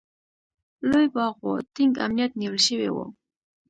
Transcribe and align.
لوی 0.89 1.07
باغ 1.15 1.35
و، 1.45 1.49
ټینګ 1.73 1.93
امنیت 2.05 2.31
نیول 2.39 2.57
شوی 2.67 2.89
و. 2.91 2.97